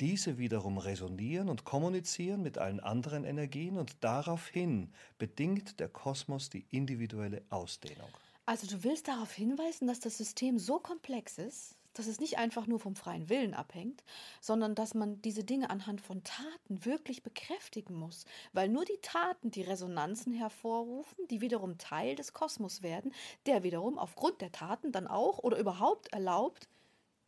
Diese 0.00 0.36
wiederum 0.36 0.76
resonieren 0.76 1.48
und 1.48 1.64
kommunizieren 1.64 2.42
mit 2.42 2.58
allen 2.58 2.80
anderen 2.80 3.24
Energien 3.24 3.78
und 3.78 4.04
daraufhin 4.04 4.92
bedingt 5.16 5.80
der 5.80 5.88
Kosmos 5.88 6.50
die 6.50 6.66
individuelle 6.70 7.42
Ausdehnung. 7.48 8.10
Also 8.44 8.66
du 8.66 8.84
willst 8.84 9.08
darauf 9.08 9.32
hinweisen, 9.32 9.88
dass 9.88 10.00
das 10.00 10.18
System 10.18 10.58
so 10.58 10.78
komplex 10.78 11.38
ist, 11.38 11.76
dass 11.94 12.06
es 12.08 12.20
nicht 12.20 12.36
einfach 12.36 12.66
nur 12.66 12.78
vom 12.78 12.94
freien 12.94 13.30
Willen 13.30 13.54
abhängt, 13.54 14.04
sondern 14.42 14.74
dass 14.74 14.92
man 14.92 15.22
diese 15.22 15.44
Dinge 15.44 15.70
anhand 15.70 16.02
von 16.02 16.22
Taten 16.22 16.84
wirklich 16.84 17.22
bekräftigen 17.22 17.94
muss, 17.94 18.26
weil 18.52 18.68
nur 18.68 18.84
die 18.84 18.98
Taten 19.00 19.50
die 19.50 19.62
Resonanzen 19.62 20.34
hervorrufen, 20.34 21.26
die 21.30 21.40
wiederum 21.40 21.78
Teil 21.78 22.14
des 22.14 22.34
Kosmos 22.34 22.82
werden, 22.82 23.14
der 23.46 23.62
wiederum 23.62 23.98
aufgrund 23.98 24.42
der 24.42 24.52
Taten 24.52 24.92
dann 24.92 25.06
auch 25.06 25.38
oder 25.38 25.58
überhaupt 25.58 26.12
erlaubt, 26.12 26.68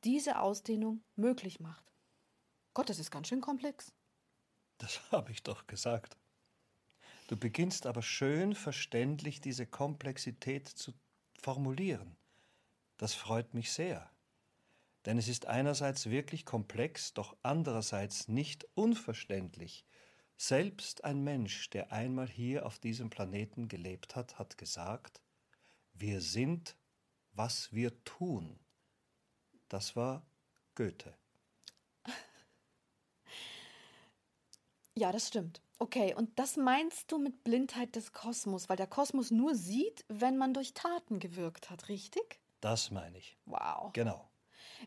diese 0.04 0.38
Ausdehnung 0.40 1.00
möglich 1.16 1.60
macht. 1.60 1.87
Gott, 2.78 2.90
das 2.90 3.00
ist 3.00 3.10
ganz 3.10 3.26
schön 3.26 3.40
komplex. 3.40 3.92
Das 4.78 5.00
habe 5.10 5.32
ich 5.32 5.42
doch 5.42 5.66
gesagt. 5.66 6.16
Du 7.26 7.36
beginnst 7.36 7.86
aber 7.86 8.02
schön 8.02 8.54
verständlich 8.54 9.40
diese 9.40 9.66
Komplexität 9.66 10.68
zu 10.68 10.94
formulieren. 11.40 12.16
Das 12.96 13.14
freut 13.14 13.52
mich 13.52 13.72
sehr. 13.72 14.08
Denn 15.06 15.18
es 15.18 15.26
ist 15.26 15.46
einerseits 15.46 16.08
wirklich 16.08 16.44
komplex, 16.44 17.14
doch 17.14 17.36
andererseits 17.42 18.28
nicht 18.28 18.64
unverständlich. 18.76 19.84
Selbst 20.36 21.02
ein 21.02 21.24
Mensch, 21.24 21.70
der 21.70 21.90
einmal 21.90 22.28
hier 22.28 22.64
auf 22.64 22.78
diesem 22.78 23.10
Planeten 23.10 23.66
gelebt 23.66 24.14
hat, 24.14 24.38
hat 24.38 24.56
gesagt, 24.56 25.20
wir 25.94 26.20
sind, 26.20 26.76
was 27.32 27.72
wir 27.72 28.04
tun. 28.04 28.60
Das 29.68 29.96
war 29.96 30.24
Goethe. 30.76 31.18
Ja, 34.98 35.12
das 35.12 35.28
stimmt. 35.28 35.60
Okay, 35.78 36.12
und 36.12 36.36
das 36.40 36.56
meinst 36.56 37.12
du 37.12 37.18
mit 37.18 37.44
Blindheit 37.44 37.94
des 37.94 38.12
Kosmos, 38.12 38.68
weil 38.68 38.76
der 38.76 38.88
Kosmos 38.88 39.30
nur 39.30 39.54
sieht, 39.54 40.04
wenn 40.08 40.36
man 40.36 40.52
durch 40.52 40.74
Taten 40.74 41.20
gewirkt 41.20 41.70
hat, 41.70 41.88
richtig? 41.88 42.40
Das 42.60 42.90
meine 42.90 43.16
ich. 43.16 43.38
Wow. 43.46 43.92
Genau. 43.92 44.28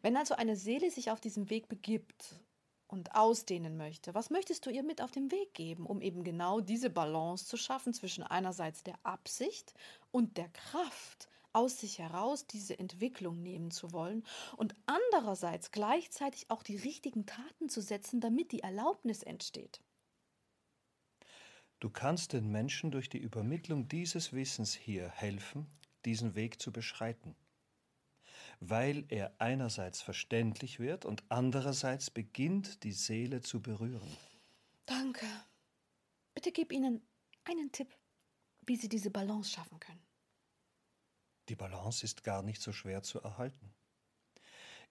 Wenn 0.02 0.18
also 0.18 0.36
eine 0.36 0.58
Seele 0.58 0.92
sich 0.92 1.12
auf 1.12 1.22
diesen 1.22 1.50
Weg 1.50 1.70
begibt 1.70 2.42
und 2.88 3.16
ausdehnen 3.16 3.78
möchte, 3.78 4.14
was 4.14 4.30
möchtest 4.30 4.66
du 4.66 4.70
ihr 4.70 4.84
mit 4.84 5.02
auf 5.02 5.12
den 5.12 5.32
Weg 5.32 5.54
geben, 5.54 5.86
um 5.86 6.02
eben 6.02 6.26
genau 6.26 6.60
diese 6.60 6.90
Balance 6.90 7.46
zu 7.46 7.56
schaffen 7.56 7.94
zwischen 7.94 8.24
einerseits 8.24 8.84
der 8.84 9.00
Absicht 9.04 9.74
und 10.12 10.36
der 10.36 10.50
Kraft, 10.50 11.30
aus 11.54 11.80
sich 11.80 12.00
heraus 12.00 12.48
diese 12.48 12.78
Entwicklung 12.78 13.42
nehmen 13.42 13.72
zu 13.72 13.94
wollen 13.94 14.26
und 14.58 14.76
andererseits 14.88 15.72
gleichzeitig 15.72 16.50
auch 16.50 16.64
die 16.64 16.76
richtigen 16.76 17.26
Taten 17.26 17.70
zu 17.70 17.82
setzen, 17.82 18.20
damit 18.20 18.52
die 18.52 18.64
Erlaubnis 18.64 19.24
entsteht? 19.24 19.80
Du 21.82 21.90
kannst 21.90 22.34
den 22.34 22.48
Menschen 22.52 22.92
durch 22.92 23.10
die 23.10 23.18
Übermittlung 23.18 23.88
dieses 23.88 24.34
Wissens 24.34 24.76
hier 24.76 25.10
helfen, 25.10 25.66
diesen 26.06 26.36
Weg 26.36 26.62
zu 26.62 26.72
beschreiten, 26.72 27.36
weil 28.60 29.04
er 29.10 29.34
einerseits 29.40 30.00
verständlich 30.00 30.80
wird 30.80 31.06
und 31.06 31.24
andererseits 31.30 32.12
beginnt 32.12 32.84
die 32.84 32.92
Seele 32.92 33.42
zu 33.42 33.64
berühren. 33.64 34.16
Danke. 34.86 35.26
Bitte 36.36 36.52
gib 36.52 36.72
ihnen 36.72 37.02
einen 37.46 37.72
Tipp, 37.72 37.98
wie 38.68 38.76
sie 38.76 38.88
diese 38.88 39.10
Balance 39.10 39.50
schaffen 39.50 39.80
können. 39.80 40.06
Die 41.50 41.56
Balance 41.56 42.06
ist 42.06 42.24
gar 42.24 42.44
nicht 42.44 42.62
so 42.62 42.72
schwer 42.72 43.02
zu 43.02 43.22
erhalten. 43.22 43.74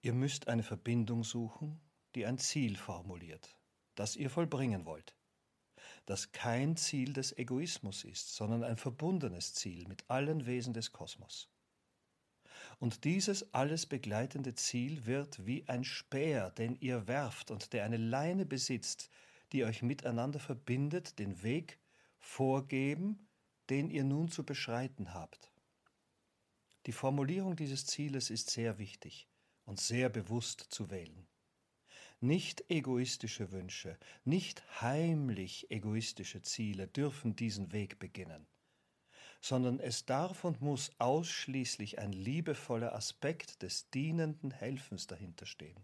Ihr 0.01 0.11
müsst 0.11 0.49
eine 0.49 0.63
Verbindung 0.63 1.23
suchen, 1.23 1.79
die 2.15 2.25
ein 2.25 2.37
Ziel 2.37 2.75
formuliert, 2.75 3.55
das 3.95 4.17
ihr 4.17 4.29
vollbringen 4.29 4.85
wollt 4.85 5.15
das 6.05 6.31
kein 6.31 6.75
Ziel 6.75 7.13
des 7.13 7.37
Egoismus 7.37 8.03
ist, 8.03 8.35
sondern 8.35 8.63
ein 8.63 8.77
verbundenes 8.77 9.53
Ziel 9.53 9.87
mit 9.87 10.09
allen 10.09 10.45
Wesen 10.45 10.73
des 10.73 10.91
Kosmos. 10.91 11.49
Und 12.79 13.03
dieses 13.03 13.53
alles 13.53 13.85
begleitende 13.85 14.55
Ziel 14.55 15.05
wird 15.05 15.45
wie 15.45 15.67
ein 15.67 15.83
Speer, 15.83 16.51
den 16.51 16.75
ihr 16.79 17.07
werft 17.07 17.51
und 17.51 17.73
der 17.73 17.85
eine 17.85 17.97
Leine 17.97 18.45
besitzt, 18.45 19.09
die 19.51 19.63
euch 19.63 19.81
miteinander 19.81 20.39
verbindet, 20.39 21.19
den 21.19 21.43
Weg 21.43 21.79
vorgeben, 22.17 23.27
den 23.69 23.89
ihr 23.89 24.03
nun 24.03 24.29
zu 24.29 24.43
beschreiten 24.43 25.13
habt. 25.13 25.51
Die 26.87 26.91
Formulierung 26.91 27.55
dieses 27.55 27.85
Zieles 27.85 28.29
ist 28.29 28.49
sehr 28.49 28.79
wichtig 28.79 29.27
und 29.65 29.79
sehr 29.79 30.09
bewusst 30.09 30.65
zu 30.69 30.89
wählen. 30.89 31.27
Nicht 32.23 32.69
egoistische 32.69 33.51
Wünsche, 33.51 33.97
nicht 34.25 34.63
heimlich 34.79 35.71
egoistische 35.71 36.43
Ziele 36.43 36.87
dürfen 36.87 37.35
diesen 37.35 37.71
Weg 37.71 37.97
beginnen, 37.97 38.45
sondern 39.41 39.79
es 39.79 40.05
darf 40.05 40.43
und 40.43 40.61
muss 40.61 40.91
ausschließlich 40.99 41.97
ein 41.97 42.11
liebevoller 42.11 42.93
Aspekt 42.93 43.63
des 43.63 43.89
dienenden 43.89 44.51
Helfens 44.51 45.07
dahinter 45.07 45.47
stehen. 45.47 45.83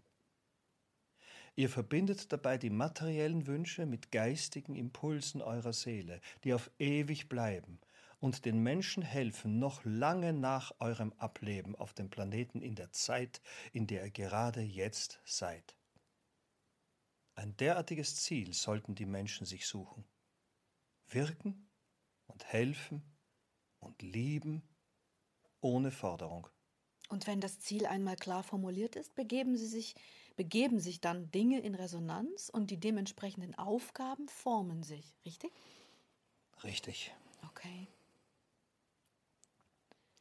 Ihr 1.56 1.68
verbindet 1.68 2.32
dabei 2.32 2.56
die 2.56 2.70
materiellen 2.70 3.48
Wünsche 3.48 3.84
mit 3.84 4.12
geistigen 4.12 4.76
Impulsen 4.76 5.42
eurer 5.42 5.72
Seele, 5.72 6.20
die 6.44 6.54
auf 6.54 6.70
ewig 6.78 7.28
bleiben 7.28 7.80
und 8.20 8.44
den 8.44 8.62
Menschen 8.62 9.02
helfen, 9.02 9.58
noch 9.58 9.84
lange 9.84 10.32
nach 10.32 10.72
eurem 10.78 11.12
Ableben 11.14 11.74
auf 11.74 11.94
dem 11.94 12.10
Planeten 12.10 12.62
in 12.62 12.76
der 12.76 12.92
Zeit, 12.92 13.40
in 13.72 13.88
der 13.88 14.04
ihr 14.04 14.12
gerade 14.12 14.60
jetzt 14.60 15.18
seid. 15.24 15.74
Ein 17.38 17.56
derartiges 17.56 18.16
Ziel 18.16 18.52
sollten 18.52 18.96
die 18.96 19.06
Menschen 19.06 19.46
sich 19.46 19.68
suchen. 19.68 20.04
Wirken 21.06 21.70
und 22.26 22.44
helfen 22.44 23.00
und 23.78 24.02
lieben 24.02 24.68
ohne 25.60 25.92
Forderung. 25.92 26.48
Und 27.10 27.28
wenn 27.28 27.40
das 27.40 27.60
Ziel 27.60 27.86
einmal 27.86 28.16
klar 28.16 28.42
formuliert 28.42 28.96
ist, 28.96 29.14
begeben 29.14 29.56
sie 29.56 29.68
sich, 29.68 29.94
begeben 30.34 30.80
sich 30.80 31.00
dann 31.00 31.30
Dinge 31.30 31.60
in 31.60 31.76
Resonanz 31.76 32.48
und 32.48 32.72
die 32.72 32.80
dementsprechenden 32.80 33.54
Aufgaben 33.54 34.28
formen 34.28 34.82
sich, 34.82 35.14
richtig? 35.24 35.52
Richtig. 36.64 37.14
Okay. 37.50 37.86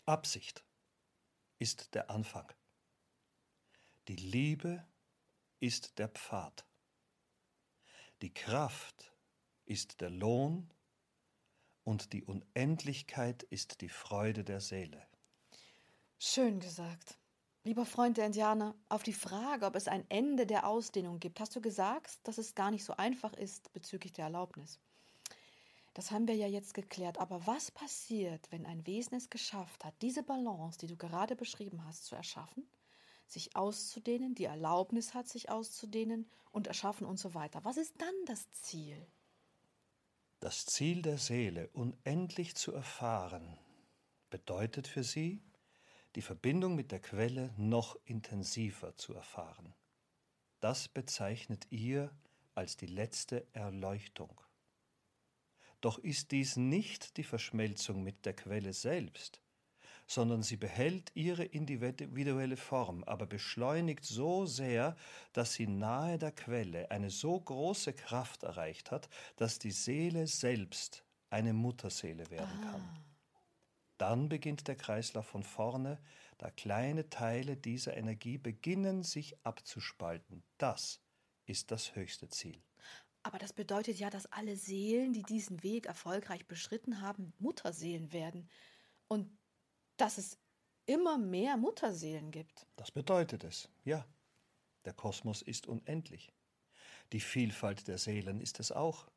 Absicht 0.06 0.64
ist 1.58 1.96
der 1.96 2.12
Anfang. 2.12 2.54
Die 4.08 4.18
Liebe 4.18 4.86
ist 5.60 5.98
der 5.98 6.10
Pfad. 6.10 6.67
Die 8.24 8.34
Kraft 8.34 9.14
ist 9.66 10.02
der 10.02 10.10
Lohn 10.10 10.74
und 11.84 12.14
die 12.14 12.24
Unendlichkeit 12.24 13.44
ist 13.44 13.82
die 13.82 13.90
Freude 13.90 14.44
der 14.44 14.60
Seele. 14.60 15.06
Schön 16.18 16.60
gesagt. 16.60 17.20
Lieber 17.64 17.86
Freund 17.86 18.18
der 18.18 18.26
Indianer, 18.26 18.74
auf 18.90 19.04
die 19.04 19.14
Frage, 19.14 19.68
ob 19.68 19.76
es 19.76 19.88
ein 19.88 20.04
Ende 20.10 20.48
der 20.48 20.66
Ausdehnung 20.66 21.20
gibt, 21.20 21.40
hast 21.40 21.56
du 21.56 21.62
gesagt, 21.62 22.18
dass 22.24 22.40
es 22.40 22.56
gar 22.56 22.72
nicht 22.72 22.86
so 22.86 22.94
einfach 22.98 23.34
ist 23.34 23.72
bezüglich 23.74 24.14
der 24.14 24.26
Erlaubnis. 24.26 24.80
Das 25.94 26.10
haben 26.10 26.28
wir 26.28 26.36
ja 26.36 26.48
jetzt 26.48 26.74
geklärt. 26.74 27.20
Aber 27.20 27.46
was 27.46 27.70
passiert, 27.70 28.52
wenn 28.52 28.66
ein 28.66 28.88
Wesen 28.88 29.16
es 29.16 29.30
geschafft 29.30 29.86
hat, 29.86 29.94
diese 30.02 30.24
Balance, 30.24 30.80
die 30.80 30.88
du 30.88 30.96
gerade 30.96 31.36
beschrieben 31.36 31.86
hast, 31.86 32.06
zu 32.06 32.16
erschaffen? 32.16 32.68
Sich 33.28 33.56
auszudehnen, 33.56 34.36
die 34.36 34.46
Erlaubnis 34.46 35.14
hat, 35.14 35.28
sich 35.28 35.50
auszudehnen 35.50 36.30
und 36.52 36.68
erschaffen 36.68 37.06
und 37.06 37.18
so 37.18 37.34
weiter. 37.34 37.64
Was 37.66 37.78
ist 37.78 37.94
dann 38.00 38.16
das 38.26 38.52
Ziel? 38.52 39.06
Das 40.40 40.66
Ziel 40.66 41.02
der 41.02 41.18
Seele, 41.18 41.70
unendlich 41.70 42.56
zu 42.56 42.72
erfahren, 42.72 43.58
bedeutet 44.30 44.88
für 44.88 45.04
sie, 45.04 45.42
die 46.16 46.22
Verbindung 46.22 46.76
mit 46.76 46.92
der 46.92 47.00
Quelle 47.00 47.54
noch 47.58 47.98
intensiver 48.06 48.96
zu 48.96 49.14
erfahren. 49.14 49.74
Das 50.60 50.88
bezeichnet 50.88 51.68
ihr 51.70 52.12
als 52.56 52.78
die 52.78 52.88
letzte 52.88 53.46
Erleuchtung. 53.54 54.42
Doch 55.82 56.00
ist 56.00 56.32
dies 56.32 56.56
nicht 56.56 57.18
die 57.18 57.24
Verschmelzung 57.24 58.04
mit 58.04 58.26
der 58.26 58.36
Quelle 58.36 58.74
selbst, 58.74 59.42
sondern 60.08 60.42
sie 60.42 60.56
behält 60.56 61.12
ihre 61.14 61.44
individuelle 61.44 62.58
Form, 62.58 63.04
aber 63.04 63.28
beschleunigt 63.28 64.06
so 64.06 64.46
sehr, 64.46 64.96
dass 65.34 65.54
sie 65.54 65.68
nahe 65.68 66.18
der 66.18 66.32
Quelle 66.32 66.90
eine 66.90 67.10
so 67.10 67.40
große 67.40 67.94
Kraft 67.94 68.44
erreicht 68.44 68.90
hat, 68.90 69.10
dass 69.36 69.60
die 69.60 69.72
Seele 69.72 70.26
selbst 70.26 71.04
eine 71.30 71.54
Mutterseele 71.54 72.30
werden 72.32 72.62
kann. 72.62 72.82
Ah. 72.82 73.04
Dann 73.98 74.30
beginnt 74.30 74.68
der 74.68 74.76
Kreislauf 74.76 75.28
von 75.28 75.44
vorne, 75.44 76.00
da 76.38 76.52
kleine 76.52 77.10
Teile 77.10 77.58
dieser 77.58 77.98
Energie 77.98 78.38
beginnen 78.38 79.04
sich 79.04 79.36
abzuspalten. 79.44 80.44
Das 80.58 81.02
ist 81.46 81.72
das 81.72 81.96
höchste 81.96 82.30
Ziel. 82.30 82.62
Aber 83.24 83.40
das 83.40 83.52
bedeutet 83.52 83.98
ja, 84.00 84.10
dass 84.10 84.32
alle 84.32 84.56
Seelen, 84.56 85.12
die 85.12 85.24
diesen 85.24 85.62
Weg 85.64 85.88
erfolgreich 85.88 86.48
beschritten 86.48 87.02
haben, 87.02 87.34
Mutterseelen 87.40 88.14
werden. 88.14 88.48
Und 89.08 89.38
dass 89.98 90.18
es 90.18 90.38
immer 90.86 91.18
mehr 91.18 91.58
Mutterseelen 91.58 92.32
gibt. 92.32 92.66
Das 92.76 92.92
bedeutet 92.92 93.44
es, 93.44 93.70
ja. 93.84 94.06
Der 94.86 94.94
Kosmos 94.94 95.42
ist 95.42 95.68
unendlich. 95.68 96.32
Die 97.12 97.20
Vielfalt 97.20 97.88
der 97.88 97.98
Seelen 97.98 98.40
ist 98.40 98.60
es 98.60 98.72
auch. 98.72 99.08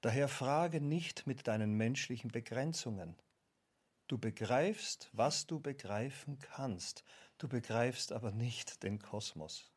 Daher 0.00 0.28
frage 0.28 0.80
nicht 0.80 1.26
mit 1.26 1.46
deinen 1.46 1.74
menschlichen 1.74 2.30
Begrenzungen. 2.30 3.16
Du 4.06 4.18
begreifst, 4.18 5.10
was 5.12 5.46
du 5.46 5.60
begreifen 5.60 6.38
kannst, 6.38 7.04
du 7.38 7.48
begreifst 7.48 8.12
aber 8.12 8.32
nicht 8.32 8.82
den 8.82 8.98
Kosmos. 8.98 9.70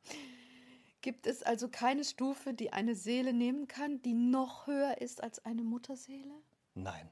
Gibt 1.02 1.28
es 1.28 1.44
also 1.44 1.70
keine 1.70 2.04
Stufe, 2.04 2.54
die 2.54 2.74
eine 2.74 2.96
Seele 2.96 3.32
nehmen 3.32 3.68
kann, 3.68 4.02
die 4.02 4.14
noch 4.14 4.68
höher 4.68 5.00
ist 5.00 5.24
als 5.24 5.40
eine 5.46 5.64
Mutterseele? 5.64 6.42
Nein. 6.74 7.10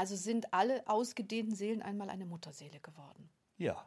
Also 0.00 0.16
sind 0.16 0.54
alle 0.54 0.82
ausgedehnten 0.86 1.54
Seelen 1.54 1.82
einmal 1.82 2.08
eine 2.08 2.24
Mutterseele 2.24 2.80
geworden? 2.80 3.28
Ja. 3.58 3.86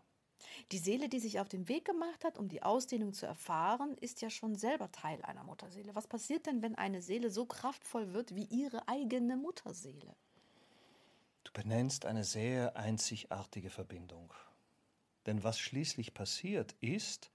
Die 0.72 0.78
Seele, 0.78 1.10
die 1.10 1.20
sich 1.20 1.40
auf 1.40 1.50
den 1.50 1.68
Weg 1.68 1.86
gemacht 1.86 2.24
hat, 2.24 2.38
um 2.38 2.50
die 2.50 2.62
Ausdehnung 2.62 3.14
zu 3.14 3.26
erfahren, 3.26 3.98
ist 4.00 4.22
ja 4.22 4.30
schon 4.30 4.54
selber 4.54 4.92
Teil 4.92 5.24
einer 5.24 5.44
Mutterseele. 5.44 5.96
Was 5.96 6.06
passiert 6.06 6.46
denn, 6.46 6.62
wenn 6.62 6.76
eine 6.76 7.02
Seele 7.02 7.32
so 7.32 7.48
kraftvoll 7.48 8.14
wird 8.14 8.36
wie 8.36 8.44
ihre 8.44 8.88
eigene 8.88 9.38
Mutterseele? 9.38 10.16
Du 11.46 11.52
benennst 11.52 12.06
eine 12.06 12.24
sehr 12.24 12.78
einzigartige 12.78 13.72
Verbindung. 13.72 14.32
Denn 15.26 15.44
was 15.44 15.58
schließlich 15.58 16.14
passiert 16.14 16.74
ist, 16.80 17.32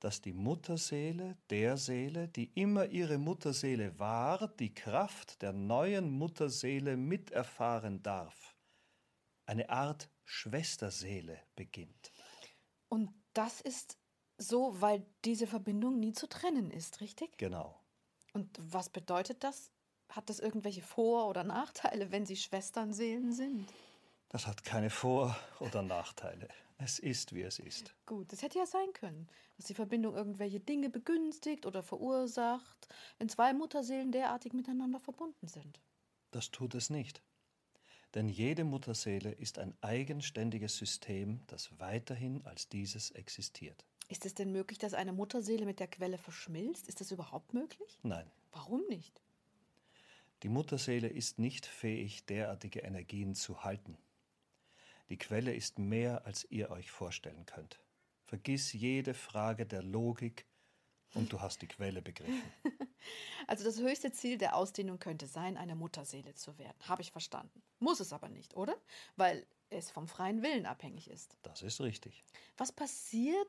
dass 0.00 0.20
die 0.20 0.32
Mutterseele 0.32 1.36
der 1.50 1.76
Seele, 1.76 2.28
die 2.28 2.50
immer 2.54 2.86
ihre 2.86 3.18
Mutterseele 3.18 3.98
war, 3.98 4.48
die 4.48 4.74
Kraft 4.74 5.42
der 5.42 5.52
neuen 5.52 6.10
Mutterseele 6.10 6.96
miterfahren 6.96 8.02
darf. 8.02 8.56
Eine 9.46 9.68
Art 9.70 10.10
Schwesterseele 10.24 11.38
beginnt. 11.56 12.12
Und 12.88 13.10
das 13.34 13.60
ist 13.60 13.98
so, 14.38 14.80
weil 14.80 15.06
diese 15.24 15.46
Verbindung 15.46 15.98
nie 16.00 16.12
zu 16.12 16.28
trennen 16.28 16.70
ist, 16.70 17.00
richtig? 17.00 17.36
Genau. 17.38 17.78
Und 18.32 18.56
was 18.58 18.88
bedeutet 18.88 19.44
das? 19.44 19.70
Hat 20.08 20.28
das 20.28 20.40
irgendwelche 20.40 20.82
Vor- 20.82 21.28
oder 21.28 21.44
Nachteile, 21.44 22.10
wenn 22.10 22.26
sie 22.26 22.36
Schwesternseelen 22.36 23.32
sind? 23.32 23.68
Das 24.30 24.46
hat 24.46 24.64
keine 24.64 24.90
Vor- 24.90 25.36
oder 25.58 25.82
Nachteile. 25.82 26.48
Es 26.78 27.00
ist, 27.00 27.34
wie 27.34 27.42
es 27.42 27.58
ist. 27.58 27.94
Gut, 28.06 28.32
es 28.32 28.42
hätte 28.42 28.58
ja 28.58 28.64
sein 28.64 28.92
können, 28.94 29.28
dass 29.56 29.66
die 29.66 29.74
Verbindung 29.74 30.14
irgendwelche 30.14 30.60
Dinge 30.60 30.88
begünstigt 30.88 31.66
oder 31.66 31.82
verursacht, 31.82 32.88
wenn 33.18 33.28
zwei 33.28 33.52
Mutterseelen 33.52 34.12
derartig 34.12 34.52
miteinander 34.52 35.00
verbunden 35.00 35.48
sind. 35.48 35.80
Das 36.30 36.52
tut 36.52 36.76
es 36.76 36.90
nicht. 36.90 37.22
Denn 38.14 38.28
jede 38.28 38.62
Mutterseele 38.62 39.32
ist 39.32 39.58
ein 39.58 39.76
eigenständiges 39.80 40.76
System, 40.76 41.40
das 41.48 41.78
weiterhin 41.80 42.44
als 42.46 42.68
dieses 42.68 43.10
existiert. 43.10 43.84
Ist 44.08 44.26
es 44.26 44.34
denn 44.34 44.52
möglich, 44.52 44.78
dass 44.78 44.94
eine 44.94 45.12
Mutterseele 45.12 45.66
mit 45.66 45.80
der 45.80 45.88
Quelle 45.88 46.18
verschmilzt? 46.18 46.88
Ist 46.88 47.00
das 47.00 47.10
überhaupt 47.10 47.52
möglich? 47.52 47.98
Nein. 48.04 48.30
Warum 48.52 48.86
nicht? 48.88 49.20
Die 50.44 50.48
Mutterseele 50.48 51.08
ist 51.08 51.40
nicht 51.40 51.66
fähig, 51.66 52.24
derartige 52.26 52.80
Energien 52.80 53.34
zu 53.34 53.64
halten. 53.64 53.98
Die 55.10 55.18
Quelle 55.18 55.52
ist 55.54 55.78
mehr, 55.78 56.24
als 56.24 56.46
ihr 56.50 56.70
euch 56.70 56.90
vorstellen 56.90 57.44
könnt. 57.44 57.80
Vergiss 58.24 58.72
jede 58.72 59.12
Frage 59.12 59.66
der 59.66 59.82
Logik 59.82 60.46
und 61.14 61.32
du 61.32 61.40
hast 61.40 61.62
die 61.62 61.66
Quelle 61.66 62.00
begriffen. 62.00 62.42
Also 63.46 63.64
das 63.64 63.80
höchste 63.80 64.12
Ziel 64.12 64.36
der 64.36 64.54
Ausdehnung 64.54 64.98
könnte 64.98 65.26
sein, 65.26 65.56
eine 65.56 65.74
Mutterseele 65.74 66.34
zu 66.34 66.58
werden. 66.58 66.76
Habe 66.86 67.00
ich 67.00 67.10
verstanden. 67.10 67.62
Muss 67.78 67.98
es 67.98 68.12
aber 68.12 68.28
nicht, 68.28 68.54
oder? 68.54 68.76
Weil 69.16 69.46
es 69.70 69.90
vom 69.90 70.06
freien 70.06 70.42
Willen 70.42 70.66
abhängig 70.66 71.08
ist. 71.08 71.36
Das 71.42 71.62
ist 71.62 71.80
richtig. 71.80 72.22
Was 72.58 72.70
passiert, 72.70 73.48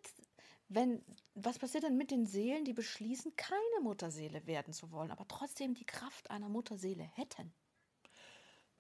wenn 0.70 1.04
was 1.36 1.60
passiert 1.60 1.84
denn 1.84 1.98
mit 1.98 2.12
den 2.12 2.26
Seelen, 2.26 2.64
die 2.64 2.74
beschließen, 2.74 3.36
keine 3.36 3.82
Mutterseele 3.82 4.48
werden 4.48 4.74
zu 4.74 4.90
wollen, 4.92 5.12
aber 5.12 5.28
trotzdem 5.28 5.74
die 5.74 5.86
Kraft 5.86 6.32
einer 6.32 6.48
Mutterseele 6.48 7.04
hätten? 7.04 7.54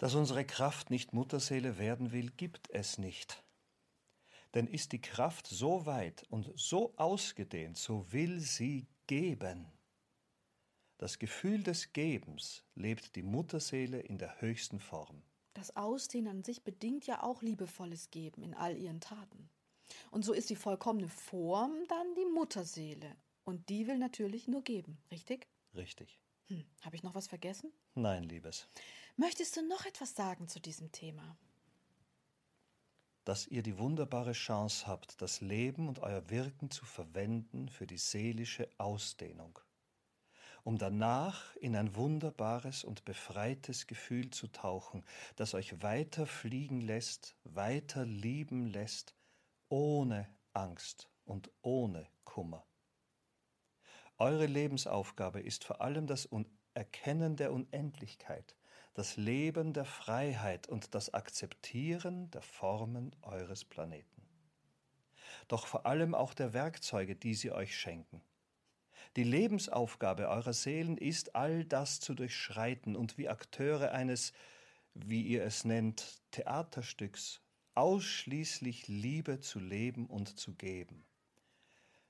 Dass 0.01 0.15
unsere 0.15 0.43
Kraft 0.43 0.89
nicht 0.89 1.13
Mutterseele 1.13 1.77
werden 1.77 2.11
will, 2.11 2.31
gibt 2.31 2.71
es 2.71 2.97
nicht. 2.97 3.43
Denn 4.55 4.65
ist 4.65 4.93
die 4.93 4.99
Kraft 4.99 5.45
so 5.45 5.85
weit 5.85 6.23
und 6.31 6.51
so 6.55 6.95
ausgedehnt, 6.97 7.77
so 7.77 8.11
will 8.11 8.39
sie 8.39 8.87
geben. 9.05 9.71
Das 10.97 11.19
Gefühl 11.19 11.61
des 11.61 11.93
Gebens 11.93 12.63
lebt 12.73 13.15
die 13.15 13.21
Mutterseele 13.21 13.99
in 13.99 14.17
der 14.17 14.41
höchsten 14.41 14.79
Form. 14.79 15.21
Das 15.53 15.75
Ausdehnen 15.75 16.37
an 16.37 16.43
sich 16.43 16.63
bedingt 16.63 17.05
ja 17.05 17.21
auch 17.21 17.43
liebevolles 17.43 18.09
Geben 18.09 18.41
in 18.41 18.55
all 18.55 18.77
ihren 18.77 19.01
Taten. 19.01 19.51
Und 20.09 20.25
so 20.25 20.33
ist 20.33 20.49
die 20.49 20.55
vollkommene 20.55 21.09
Form 21.09 21.75
dann 21.89 22.15
die 22.15 22.25
Mutterseele. 22.25 23.15
Und 23.43 23.69
die 23.69 23.85
will 23.85 23.99
natürlich 23.99 24.47
nur 24.47 24.63
geben, 24.63 24.97
richtig? 25.11 25.47
Richtig. 25.75 26.19
Hm, 26.47 26.65
Habe 26.81 26.95
ich 26.95 27.03
noch 27.03 27.13
was 27.13 27.27
vergessen? 27.27 27.71
Nein, 27.93 28.23
Liebes. 28.23 28.67
Möchtest 29.17 29.57
du 29.57 29.67
noch 29.67 29.85
etwas 29.85 30.15
sagen 30.15 30.47
zu 30.47 30.59
diesem 30.59 30.91
Thema? 30.91 31.37
Dass 33.23 33.45
ihr 33.45 33.61
die 33.61 33.77
wunderbare 33.77 34.31
Chance 34.31 34.87
habt, 34.87 35.21
das 35.21 35.41
Leben 35.41 35.87
und 35.87 35.99
euer 35.99 36.29
Wirken 36.29 36.71
zu 36.71 36.85
verwenden 36.85 37.69
für 37.69 37.85
die 37.85 37.97
seelische 37.97 38.67
Ausdehnung, 38.77 39.59
um 40.63 40.77
danach 40.77 41.55
in 41.57 41.75
ein 41.75 41.95
wunderbares 41.95 42.83
und 42.83 43.05
befreites 43.05 43.85
Gefühl 43.85 44.31
zu 44.31 44.47
tauchen, 44.47 45.03
das 45.35 45.53
euch 45.53 45.83
weiter 45.83 46.25
fliegen 46.25 46.81
lässt, 46.81 47.35
weiter 47.43 48.05
lieben 48.05 48.65
lässt, 48.65 49.13
ohne 49.69 50.27
Angst 50.53 51.09
und 51.25 51.51
ohne 51.61 52.07
Kummer. 52.23 52.65
Eure 54.17 54.45
Lebensaufgabe 54.45 55.41
ist 55.41 55.63
vor 55.63 55.81
allem 55.81 56.07
das 56.07 56.29
Erkennen 56.73 57.35
der 57.35 57.51
Unendlichkeit, 57.51 58.55
das 58.93 59.15
Leben 59.17 59.73
der 59.73 59.85
Freiheit 59.85 60.67
und 60.67 60.93
das 60.95 61.13
Akzeptieren 61.13 62.29
der 62.31 62.41
Formen 62.41 63.15
eures 63.21 63.63
Planeten. 63.63 64.21
Doch 65.47 65.67
vor 65.67 65.85
allem 65.85 66.13
auch 66.13 66.33
der 66.33 66.53
Werkzeuge, 66.53 67.15
die 67.15 67.33
sie 67.33 67.51
euch 67.51 67.77
schenken. 67.77 68.21
Die 69.15 69.23
Lebensaufgabe 69.23 70.29
eurer 70.29 70.53
Seelen 70.53 70.97
ist, 70.97 71.35
all 71.35 71.65
das 71.65 71.99
zu 71.99 72.13
durchschreiten 72.13 72.95
und 72.95 73.17
wie 73.17 73.29
Akteure 73.29 73.91
eines, 73.91 74.33
wie 74.93 75.21
ihr 75.21 75.43
es 75.43 75.65
nennt, 75.65 76.21
Theaterstücks 76.31 77.41
ausschließlich 77.73 78.87
Liebe 78.87 79.39
zu 79.39 79.59
leben 79.59 80.07
und 80.07 80.37
zu 80.37 80.53
geben. 80.53 81.05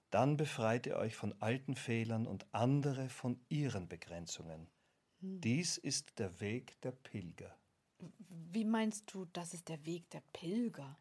Dann 0.10 0.36
befreit 0.36 0.88
ihr 0.88 0.98
euch 0.98 1.16
von 1.16 1.34
alten 1.40 1.76
Fehlern 1.76 2.28
und 2.28 2.46
andere 2.52 3.10
von 3.10 3.40
ihren 3.48 3.88
Begrenzungen. 3.88 4.68
Dies 5.24 5.78
ist 5.78 6.18
der 6.18 6.40
Weg 6.40 6.82
der 6.82 6.94
Pilger. 6.94 7.56
Wie 8.28 8.66
meinst 8.66 9.14
du, 9.14 9.26
das 9.26 9.54
ist 9.54 9.70
der 9.70 9.86
Weg 9.86 10.10
der 10.10 10.24
Pilger? 10.34 10.98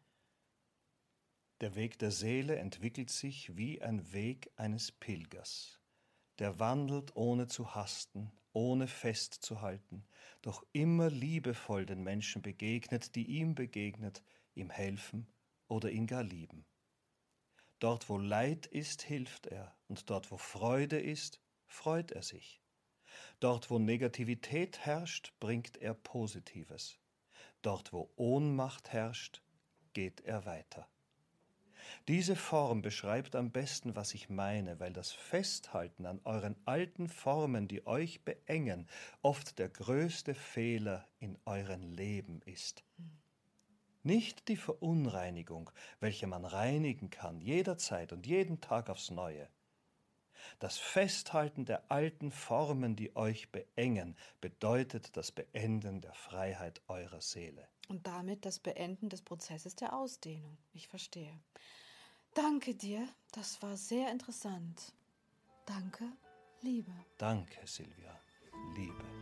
Der 1.59 1.73
Weg 1.73 1.97
der 1.97 2.11
Seele 2.11 2.57
entwickelt 2.57 3.09
sich 3.09 3.57
wie 3.57 3.81
ein 3.81 4.13
Weg 4.13 4.51
eines 4.57 4.91
Pilgers. 4.91 5.79
Der 6.37 6.59
wandelt 6.59 7.15
ohne 7.15 7.47
zu 7.47 7.73
hasten, 7.73 8.31
ohne 8.53 8.87
festzuhalten, 8.87 10.05
doch 10.43 10.63
immer 10.71 11.09
liebevoll 11.09 11.87
den 11.87 12.03
Menschen 12.03 12.43
begegnet, 12.43 13.15
die 13.15 13.25
ihm 13.25 13.55
begegnet, 13.55 14.21
ihm 14.53 14.69
helfen 14.69 15.25
oder 15.67 15.89
ihn 15.89 16.05
gar 16.05 16.23
lieben. 16.23 16.63
Dort, 17.79 18.07
wo 18.07 18.19
Leid 18.19 18.67
ist, 18.67 19.01
hilft 19.01 19.47
er, 19.47 19.75
und 19.87 20.11
dort, 20.11 20.29
wo 20.29 20.37
Freude 20.37 20.99
ist, 20.99 21.41
freut 21.65 22.11
er 22.11 22.21
sich. 22.21 22.61
Dort, 23.39 23.69
wo 23.69 23.79
Negativität 23.79 24.79
herrscht, 24.79 25.33
bringt 25.39 25.77
er 25.77 25.93
Positives. 25.93 26.97
Dort, 27.61 27.93
wo 27.93 28.09
Ohnmacht 28.15 28.91
herrscht, 28.93 29.41
geht 29.93 30.21
er 30.21 30.45
weiter. 30.45 30.87
Diese 32.07 32.35
Form 32.35 32.81
beschreibt 32.81 33.35
am 33.35 33.51
besten, 33.51 33.95
was 33.95 34.13
ich 34.13 34.29
meine, 34.29 34.79
weil 34.79 34.93
das 34.93 35.11
Festhalten 35.11 36.05
an 36.05 36.21
euren 36.23 36.55
alten 36.65 37.07
Formen, 37.07 37.67
die 37.67 37.85
euch 37.85 38.23
beengen, 38.23 38.87
oft 39.21 39.59
der 39.59 39.69
größte 39.69 40.33
Fehler 40.33 41.07
in 41.19 41.37
eurem 41.45 41.91
Leben 41.91 42.41
ist. 42.45 42.83
Nicht 44.03 44.47
die 44.47 44.55
Verunreinigung, 44.55 45.69
welche 45.99 46.25
man 46.25 46.45
reinigen 46.45 47.11
kann, 47.11 47.39
jederzeit 47.39 48.13
und 48.13 48.25
jeden 48.25 48.61
Tag 48.61 48.89
aufs 48.89 49.11
neue. 49.11 49.47
Das 50.59 50.77
Festhalten 50.77 51.65
der 51.65 51.91
alten 51.91 52.31
Formen, 52.31 52.95
die 52.95 53.15
euch 53.15 53.51
beengen, 53.51 54.15
bedeutet 54.39 55.15
das 55.17 55.31
Beenden 55.31 56.01
der 56.01 56.13
Freiheit 56.13 56.81
eurer 56.87 57.21
Seele. 57.21 57.67
Und 57.89 58.07
damit 58.07 58.45
das 58.45 58.59
Beenden 58.59 59.09
des 59.09 59.21
Prozesses 59.21 59.75
der 59.75 59.93
Ausdehnung. 59.93 60.57
Ich 60.73 60.87
verstehe. 60.87 61.39
Danke 62.33 62.75
dir, 62.75 63.07
das 63.33 63.61
war 63.61 63.75
sehr 63.75 64.11
interessant. 64.11 64.93
Danke, 65.65 66.05
Liebe. 66.61 66.91
Danke, 67.17 67.59
Silvia. 67.65 68.17
Liebe. 68.75 69.20